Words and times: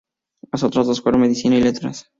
Las 0.51 0.63
otras 0.63 0.87
dos 0.87 0.99
fueron 0.99 1.21
Medicina 1.21 1.57
y 1.57 1.61
Letras. 1.61 2.07